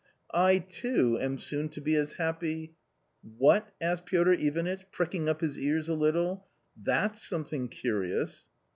I 0.33 0.57
too 0.57 1.19
am 1.21 1.37
soon 1.37 1.69
to 1.69 1.79
be 1.79 1.93
as 1.93 2.13
happy 2.13 2.73
""What?" 3.37 3.69
asked 3.79 4.07
Piotr 4.07 4.33
Ivanitch, 4.33 4.87
pricking 4.91 5.29
up 5.29 5.41
his 5.41 5.59
ears 5.59 5.87
a 5.87 5.93
little, 5.93 6.47
"that's 6.75 7.21
something 7.21 7.67
curious." 7.69 8.47